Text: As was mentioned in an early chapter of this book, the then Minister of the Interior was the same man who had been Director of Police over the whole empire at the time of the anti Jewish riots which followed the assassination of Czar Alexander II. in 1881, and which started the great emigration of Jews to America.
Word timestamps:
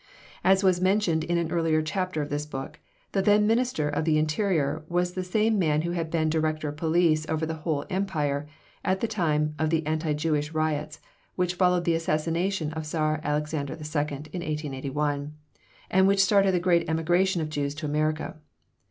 As 0.43 0.63
was 0.63 0.81
mentioned 0.81 1.23
in 1.25 1.37
an 1.37 1.51
early 1.51 1.79
chapter 1.83 2.23
of 2.23 2.31
this 2.31 2.47
book, 2.47 2.79
the 3.11 3.21
then 3.21 3.45
Minister 3.45 3.87
of 3.87 4.03
the 4.03 4.17
Interior 4.17 4.83
was 4.89 5.13
the 5.13 5.23
same 5.23 5.59
man 5.59 5.83
who 5.83 5.91
had 5.91 6.09
been 6.09 6.27
Director 6.27 6.69
of 6.69 6.77
Police 6.77 7.23
over 7.29 7.45
the 7.45 7.53
whole 7.61 7.85
empire 7.87 8.47
at 8.83 8.99
the 8.99 9.07
time 9.07 9.53
of 9.59 9.69
the 9.69 9.85
anti 9.85 10.13
Jewish 10.13 10.53
riots 10.53 11.01
which 11.35 11.53
followed 11.53 11.85
the 11.85 11.93
assassination 11.93 12.73
of 12.73 12.87
Czar 12.87 13.21
Alexander 13.23 13.73
II. 13.73 13.79
in 14.33 14.41
1881, 14.41 15.35
and 15.91 16.07
which 16.07 16.19
started 16.23 16.53
the 16.55 16.59
great 16.59 16.89
emigration 16.89 17.39
of 17.39 17.49
Jews 17.49 17.75
to 17.75 17.85
America. 17.85 18.37